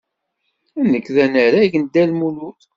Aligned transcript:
Nekk 0.91 1.07
d 1.15 1.17
anarag 1.25 1.73
n 1.77 1.83
Dda 1.85 2.03
Lmulud. 2.09 2.61